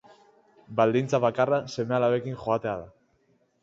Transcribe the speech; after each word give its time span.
Baldintza 0.79 1.21
bakarra, 1.27 1.61
seme-alabekin 1.77 2.43
joatea 2.47 2.79
da. 2.85 2.93